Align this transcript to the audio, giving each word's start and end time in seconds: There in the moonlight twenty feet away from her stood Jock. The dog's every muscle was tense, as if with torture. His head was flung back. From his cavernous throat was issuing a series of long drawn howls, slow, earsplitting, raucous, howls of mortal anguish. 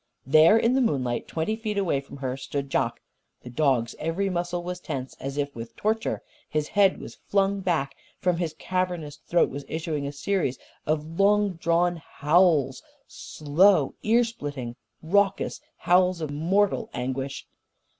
There 0.25 0.57
in 0.57 0.73
the 0.73 0.81
moonlight 0.81 1.27
twenty 1.27 1.55
feet 1.55 1.77
away 1.77 2.01
from 2.01 2.17
her 2.17 2.35
stood 2.35 2.71
Jock. 2.71 2.99
The 3.43 3.51
dog's 3.51 3.93
every 3.99 4.31
muscle 4.31 4.63
was 4.63 4.79
tense, 4.79 5.15
as 5.19 5.37
if 5.37 5.55
with 5.55 5.75
torture. 5.75 6.23
His 6.49 6.69
head 6.69 6.99
was 6.99 7.19
flung 7.27 7.59
back. 7.59 7.93
From 8.17 8.37
his 8.37 8.55
cavernous 8.57 9.17
throat 9.17 9.51
was 9.51 9.63
issuing 9.67 10.07
a 10.07 10.11
series 10.11 10.57
of 10.87 11.19
long 11.19 11.51
drawn 11.53 11.97
howls, 11.97 12.81
slow, 13.05 13.93
earsplitting, 14.03 14.75
raucous, 15.03 15.61
howls 15.77 16.19
of 16.19 16.31
mortal 16.31 16.89
anguish. 16.95 17.45